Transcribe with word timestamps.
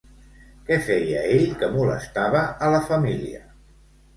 Què 0.69 0.77
feia 0.87 1.19
ell 1.35 1.45
que 1.61 1.69
molestava 1.75 2.43
a 2.69 2.73
la 2.77 2.81
família? 2.89 3.43